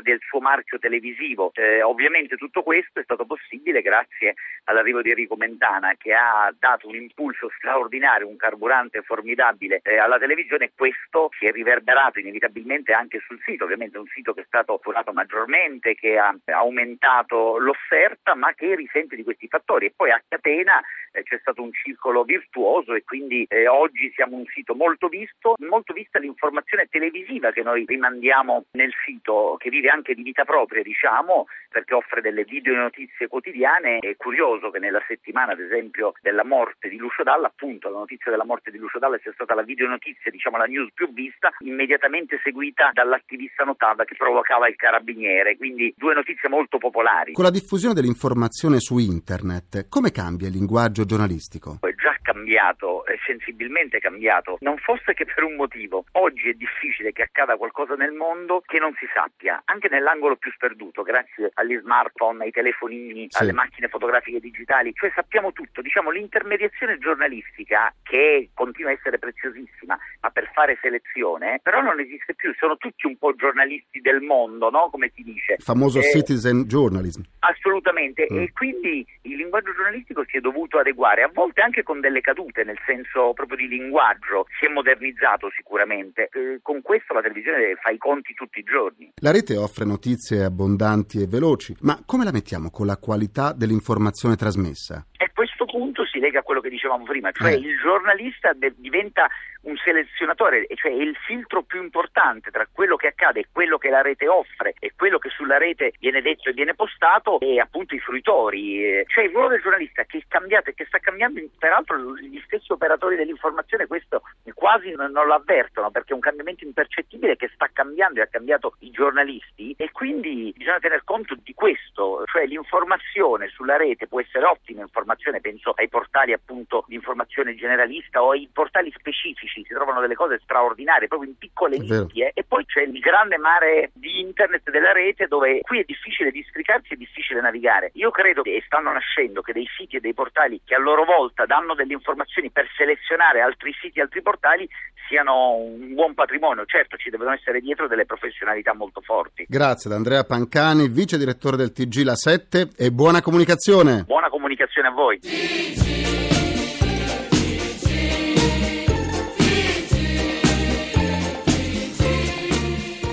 del 0.00 0.18
suo 0.20 0.40
marchio 0.40 0.78
televisivo. 0.78 1.50
Eh, 1.54 1.82
ovviamente 1.82 2.36
tutto 2.36 2.62
questo 2.62 3.00
è 3.00 3.02
stato 3.02 3.24
possibile 3.24 3.82
grazie 3.82 4.34
all'arrivo 4.64 5.02
di 5.02 5.10
Enrico 5.10 5.36
Mentana 5.36 5.94
che 5.96 6.12
ha 6.14 6.52
dato 6.58 6.88
un 6.88 6.94
impulso 6.94 7.50
straordinario, 7.56 8.28
un 8.28 8.36
carburante 8.36 9.02
formidabile 9.02 9.80
eh, 9.82 9.98
alla 9.98 10.18
televisione 10.18 10.70
questo 10.74 11.30
si 11.38 11.46
è 11.46 11.52
riverberato 11.52 12.18
inevitabilmente 12.18 12.92
anche 12.92 13.20
sul 13.26 13.40
sito, 13.44 13.64
ovviamente 13.64 13.98
un 13.98 14.06
sito 14.06 14.32
che 14.32 14.42
è 14.42 14.44
stato 14.46 14.78
curato 14.78 15.12
maggiormente, 15.12 15.94
che 15.94 16.18
ha 16.18 16.34
aumentato 16.46 17.58
l'offerta 17.58 18.34
ma 18.34 18.52
che 18.54 18.74
risente 18.74 19.16
di 19.16 19.22
questi 19.22 19.48
fattori 19.48 19.86
e 19.86 19.92
poi 19.94 20.10
a 20.10 20.22
catena 20.26 20.80
eh, 21.12 21.22
c'è 21.22 21.38
stato 21.40 21.62
un 21.62 21.72
circolo 21.72 22.24
virtuoso 22.24 22.94
e 22.94 23.02
quindi 23.04 23.44
eh, 23.48 23.66
oggi 23.66 24.12
siamo 24.14 24.36
un 24.36 24.46
sito 24.46 24.74
molto 24.74 25.08
visto, 25.08 25.54
molto 25.58 25.92
vista 25.92 26.18
l'informazione 26.18 26.86
televisiva 26.86 27.50
che 27.50 27.62
noi 27.62 27.84
rimandiamo 27.86 28.64
nel 28.72 28.92
sito 29.04 29.56
che 29.58 29.70
vive 29.70 29.89
anche 29.90 30.14
di 30.14 30.22
vita 30.22 30.44
propria 30.44 30.82
diciamo 30.82 31.46
perché 31.70 31.94
offre 31.94 32.20
delle 32.20 32.44
video 32.44 32.74
notizie 32.74 33.28
quotidiane. 33.28 33.98
È 33.98 34.16
curioso 34.16 34.70
che 34.70 34.78
nella 34.78 35.02
settimana, 35.06 35.52
ad 35.52 35.60
esempio, 35.60 36.12
della 36.20 36.44
morte 36.44 36.88
di 36.88 36.96
Lucio 36.96 37.22
Dalla, 37.22 37.46
appunto 37.46 37.88
la 37.88 37.98
notizia 37.98 38.30
della 38.30 38.44
morte 38.44 38.70
di 38.70 38.78
Lucio 38.78 38.98
Dalla 38.98 39.18
sia 39.22 39.32
stata 39.32 39.54
la 39.54 39.62
video 39.62 39.88
notizia, 39.88 40.30
diciamo 40.30 40.56
la 40.56 40.64
news 40.64 40.90
più 40.92 41.12
vista, 41.12 41.50
immediatamente 41.60 42.40
seguita 42.42 42.90
dall'attivista 42.92 43.64
Notava 43.64 44.04
che 44.04 44.16
provocava 44.16 44.68
il 44.68 44.76
carabiniere, 44.76 45.56
quindi 45.56 45.94
due 45.96 46.14
notizie 46.14 46.48
molto 46.48 46.78
popolari. 46.78 47.32
Con 47.32 47.44
la 47.44 47.50
diffusione 47.50 47.94
dell'informazione 47.94 48.80
su 48.80 48.98
internet, 48.98 49.86
come 49.88 50.10
cambia 50.10 50.48
il 50.48 50.54
linguaggio 50.54 51.04
giornalistico? 51.04 51.78
È 51.80 51.94
già 51.94 52.16
cambiato, 52.32 53.04
è 53.04 53.16
sensibilmente 53.26 53.98
cambiato, 53.98 54.56
non 54.60 54.76
fosse 54.78 55.14
che 55.14 55.24
per 55.24 55.42
un 55.44 55.56
motivo. 55.56 56.04
Oggi 56.12 56.48
è 56.48 56.52
difficile 56.52 57.12
che 57.12 57.22
accada 57.22 57.56
qualcosa 57.56 57.94
nel 57.94 58.12
mondo 58.12 58.62
che 58.66 58.78
non 58.78 58.94
si 58.98 59.06
sappia, 59.12 59.62
anche 59.64 59.88
nell'angolo 59.88 60.36
più 60.36 60.50
sperduto, 60.52 61.02
grazie 61.02 61.50
agli 61.54 61.76
smartphone, 61.78 62.44
ai 62.44 62.50
telefonini, 62.50 63.26
Sì. 63.30 63.42
alle 63.42 63.52
macchine 63.52 63.88
fotografiche 63.88 64.40
digitali, 64.40 64.92
cioè 64.94 65.10
sappiamo 65.14 65.52
tutto, 65.52 65.80
diciamo 65.82 66.10
l'intermediazione 66.10 66.98
giornalistica 66.98 67.92
che 68.02 68.50
continua 68.54 68.90
a 68.90 68.94
essere 68.94 69.18
preziosissima, 69.18 69.98
ma 70.20 70.30
per 70.30 70.50
fare 70.52 70.78
selezione, 70.80 71.60
però 71.62 71.80
non 71.82 71.98
esiste 72.00 72.34
più, 72.34 72.54
sono 72.58 72.76
tutti 72.76 73.06
un 73.06 73.16
po' 73.18 73.34
giornalisti 73.34 74.00
del 74.00 74.20
mondo, 74.20 74.70
no? 74.70 74.88
Come 74.90 75.10
si 75.14 75.22
dice. 75.22 75.54
Il 75.58 75.62
famoso 75.64 75.98
Eh, 75.98 76.10
citizen 76.10 76.64
journalism. 76.64 77.22
Assolutamente, 77.40 78.26
Mm. 78.30 78.38
e 78.38 78.52
quindi 78.52 79.04
il 79.22 79.36
linguaggio 79.36 79.72
giornalistico 79.74 80.24
si 80.26 80.36
è 80.36 80.40
dovuto 80.40 80.78
adeguare, 80.78 81.22
a 81.22 81.30
volte 81.32 81.60
anche 81.62 81.82
con 81.82 82.00
delle 82.00 82.19
cadute, 82.20 82.64
nel 82.64 82.78
senso 82.86 83.32
proprio 83.32 83.56
di 83.56 83.68
linguaggio, 83.68 84.46
si 84.58 84.66
è 84.66 84.68
modernizzato 84.68 85.50
sicuramente. 85.54 86.28
Eh, 86.32 86.58
con 86.62 86.82
questo 86.82 87.14
la 87.14 87.20
televisione 87.22 87.76
fa 87.80 87.90
i 87.90 87.98
conti 87.98 88.34
tutti 88.34 88.58
i 88.60 88.62
giorni. 88.62 89.12
La 89.20 89.32
rete 89.32 89.56
offre 89.56 89.84
notizie 89.84 90.44
abbondanti 90.44 91.22
e 91.22 91.26
veloci, 91.26 91.76
ma 91.82 92.00
come 92.04 92.24
la 92.24 92.32
mettiamo 92.32 92.70
con 92.70 92.86
la 92.86 92.96
qualità 92.96 93.52
dell'informazione 93.52 94.36
trasmessa? 94.36 95.06
E 95.16 95.24
a 95.24 95.30
questo 95.34 95.64
punto 95.64 96.04
si 96.06 96.18
lega 96.18 96.40
a 96.40 96.42
quello 96.42 96.60
che 96.60 96.68
dicevamo 96.70 97.04
prima, 97.04 97.30
cioè 97.32 97.52
Eh. 97.52 97.56
il 97.56 97.78
giornalista 97.82 98.52
de- 98.54 98.74
diventa 98.76 99.26
un 99.62 99.76
selezionatore, 99.76 100.66
cioè 100.74 100.92
è 100.92 100.94
il 100.94 101.16
filtro 101.16 101.62
più 101.62 101.82
importante 101.82 102.50
tra 102.50 102.66
quello 102.70 102.96
che 102.96 103.08
accade 103.08 103.40
e 103.40 103.46
quello 103.52 103.78
che 103.78 103.90
la 103.90 104.02
rete 104.02 104.28
offre 104.28 104.74
e 104.78 104.92
quello 104.96 105.18
che 105.18 105.28
sulla 105.30 105.58
rete 105.58 105.92
viene 105.98 106.22
detto 106.22 106.48
e 106.48 106.52
viene 106.52 106.74
postato 106.74 107.38
e 107.40 107.60
appunto 107.60 107.94
i 107.94 108.00
fruitori. 108.00 108.84
Eh, 108.84 109.04
Cioè 109.06 109.24
il 109.24 109.30
ruolo 109.30 109.48
del 109.48 109.60
giornalista 109.60 110.04
che 110.04 110.18
è 110.18 110.22
cambiato 110.28 110.70
e 110.70 110.74
che 110.74 110.86
sta 110.86 110.98
cambiando, 110.98 111.40
peraltro 111.58 112.16
gli 112.16 112.40
stessi 112.44 112.72
operatori 112.72 113.16
dell'informazione 113.16 113.86
questo 113.86 114.22
quasi 114.60 114.90
non, 114.90 115.10
non 115.10 115.26
lo 115.26 115.32
avvertono 115.32 115.90
perché 115.90 116.12
è 116.12 116.14
un 116.14 116.20
cambiamento 116.20 116.64
impercettibile 116.64 117.36
che 117.36 117.50
sta 117.54 117.70
cambiando 117.72 118.20
e 118.20 118.24
ha 118.24 118.26
cambiato 118.26 118.76
i 118.80 118.90
giornalisti 118.90 119.74
e 119.78 119.90
quindi 119.90 120.52
bisogna 120.54 120.78
tener 120.78 121.02
conto 121.02 121.34
di 121.34 121.54
questo, 121.54 122.24
cioè 122.26 122.44
l'informazione 122.44 123.48
sulla 123.48 123.78
rete 123.78 124.06
può 124.06 124.20
essere 124.20 124.44
ottima 124.44 124.82
informazione, 124.82 125.40
penso 125.40 125.72
ai 125.74 125.88
portali 125.88 126.34
appunto 126.34 126.84
di 126.88 126.94
informazione 126.94 127.54
generalista 127.54 128.22
o 128.22 128.32
ai 128.32 128.50
portali 128.52 128.92
specifici, 128.94 129.49
si 129.52 129.62
trovano 129.62 130.00
delle 130.00 130.14
cose 130.14 130.40
straordinarie 130.42 131.08
proprio 131.08 131.30
in 131.30 131.36
piccole 131.36 131.78
nicchie 131.78 132.30
e 132.34 132.44
poi 132.46 132.64
c'è 132.64 132.82
il 132.82 132.98
grande 132.98 133.36
mare 133.38 133.90
di 133.94 134.20
internet 134.20 134.70
della 134.70 134.92
rete 134.92 135.26
dove 135.26 135.60
qui 135.62 135.80
è 135.80 135.84
difficile 135.84 136.30
districarsi, 136.30 136.94
è 136.94 136.96
difficile 136.96 137.40
navigare. 137.40 137.90
Io 137.94 138.10
credo 138.10 138.42
che 138.42 138.62
stanno 138.64 138.92
nascendo 138.92 139.42
che 139.42 139.52
dei 139.52 139.68
siti 139.76 139.96
e 139.96 140.00
dei 140.00 140.14
portali 140.14 140.60
che 140.64 140.74
a 140.74 140.78
loro 140.78 141.04
volta 141.04 141.46
danno 141.46 141.74
delle 141.74 141.92
informazioni 141.92 142.50
per 142.50 142.68
selezionare 142.76 143.40
altri 143.40 143.72
siti 143.80 143.98
e 143.98 144.02
altri 144.02 144.22
portali 144.22 144.68
siano 145.08 145.56
un 145.56 145.94
buon 145.94 146.14
patrimonio. 146.14 146.64
Certo, 146.66 146.96
ci 146.96 147.10
devono 147.10 147.32
essere 147.32 147.60
dietro 147.60 147.88
delle 147.88 148.06
professionalità 148.06 148.74
molto 148.74 149.00
forti. 149.00 149.44
Grazie 149.48 149.90
ad 149.90 149.96
Andrea 149.96 150.24
Pancani, 150.24 150.88
vice 150.88 151.18
direttore 151.18 151.56
del 151.56 151.72
TG 151.72 152.04
La 152.04 152.14
7 152.14 152.70
e 152.76 152.90
buona 152.92 153.20
comunicazione. 153.20 154.04
Buona 154.04 154.28
comunicazione 154.28 154.88
a 154.88 154.92
voi. 154.92 155.18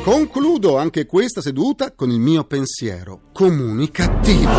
Concludo 0.07 0.77
anche 0.77 1.05
questa 1.05 1.41
seduta 1.41 1.91
con 1.91 2.09
il 2.11 2.19
mio 2.21 2.45
pensiero 2.45 3.23
comunicativo. 3.33 4.49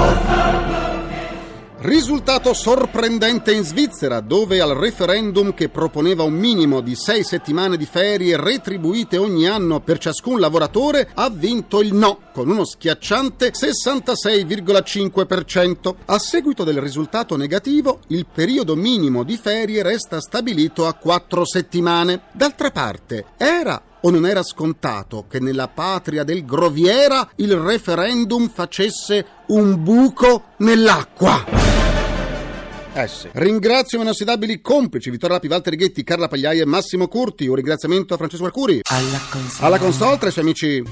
Risultato 1.78 2.52
sorprendente 2.52 3.54
in 3.54 3.64
Svizzera, 3.64 4.20
dove 4.20 4.60
al 4.60 4.74
referendum 4.74 5.54
che 5.54 5.70
proponeva 5.70 6.22
un 6.22 6.34
minimo 6.34 6.82
di 6.82 6.94
sei 6.94 7.24
settimane 7.24 7.78
di 7.78 7.86
ferie 7.86 8.36
retribuite 8.36 9.16
ogni 9.16 9.48
anno 9.48 9.80
per 9.80 9.96
ciascun 9.96 10.38
lavoratore 10.38 11.08
ha 11.14 11.30
vinto 11.30 11.80
il 11.80 11.94
no, 11.94 12.24
con 12.34 12.50
uno 12.50 12.66
schiacciante 12.66 13.52
66,5%. 13.52 15.94
A 16.04 16.18
seguito 16.18 16.62
del 16.62 16.78
risultato 16.78 17.38
negativo, 17.38 18.00
il 18.08 18.26
periodo 18.30 18.76
minimo 18.76 19.22
di 19.22 19.38
ferie 19.38 19.82
resta 19.82 20.20
stabilito 20.20 20.86
a 20.86 20.92
quattro 20.92 21.46
settimane. 21.46 22.24
D'altra 22.32 22.70
parte, 22.70 23.24
era 23.38 23.82
o 24.00 24.10
non 24.10 24.26
era 24.26 24.42
scontato 24.42 25.26
che 25.28 25.40
nella 25.40 25.68
patria 25.68 26.24
del 26.24 26.44
Groviera 26.44 27.28
il 27.36 27.54
referendum 27.56 28.48
facesse 28.48 29.26
un 29.48 29.82
buco 29.82 30.54
nell'acqua? 30.58 31.44
Eh 32.94 33.06
sì. 33.06 33.28
Ringrazio 33.32 33.98
i 33.98 34.00
miei 34.00 34.12
inossidabili 34.12 34.60
complici 34.60 35.10
Vittorio 35.10 35.36
Rapi, 35.36 35.46
Walter 35.46 35.72
Righetti, 35.72 36.02
Carla 36.02 36.26
Pagliai 36.26 36.58
e 36.58 36.64
Massimo 36.64 37.06
Curti. 37.06 37.46
Un 37.46 37.54
ringraziamento 37.54 38.14
a 38.14 38.16
Francesco 38.16 38.44
Arcuri. 38.46 38.80
Alla 38.84 39.20
console. 39.30 39.66
Alla 39.66 39.78
console 39.78 40.18
tra 40.18 40.28
i 40.28 40.32
suoi 40.32 40.44
amici 40.44 40.82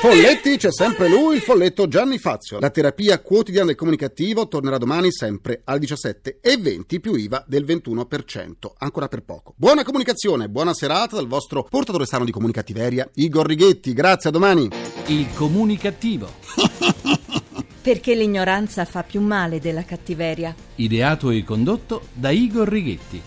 Folletti, 0.00 0.56
c'è 0.56 0.72
sempre 0.72 1.10
lui, 1.10 1.36
il 1.36 1.42
folletto 1.42 1.86
Gianni 1.86 2.16
Fazio. 2.16 2.58
La 2.58 2.70
terapia 2.70 3.20
quotidiana 3.20 3.66
del 3.66 3.76
comunicativo 3.76 4.48
tornerà 4.48 4.78
domani 4.78 5.12
sempre 5.12 5.60
alle 5.64 5.80
17 5.80 6.38
e 6.40 6.56
20 6.56 7.00
più 7.00 7.14
IVA 7.14 7.44
del 7.46 7.66
21%, 7.66 8.52
ancora 8.78 9.08
per 9.08 9.22
poco. 9.22 9.52
Buona 9.58 9.84
comunicazione, 9.84 10.48
buona 10.48 10.72
serata 10.72 11.16
dal 11.16 11.26
vostro 11.26 11.64
portatore 11.64 12.06
sano 12.06 12.24
di 12.24 12.32
comunicativeria, 12.32 13.10
Igor 13.16 13.46
Righetti. 13.46 13.92
Grazie, 13.92 14.30
a 14.30 14.32
domani. 14.32 14.70
Il 15.08 15.26
comunicativo. 15.34 16.30
Perché 17.82 18.14
l'ignoranza 18.14 18.86
fa 18.86 19.02
più 19.02 19.20
male 19.20 19.60
della 19.60 19.84
cattiveria. 19.84 20.54
Ideato 20.76 21.28
e 21.28 21.44
condotto 21.44 22.06
da 22.14 22.30
Igor 22.30 22.66
Righetti. 22.66 23.22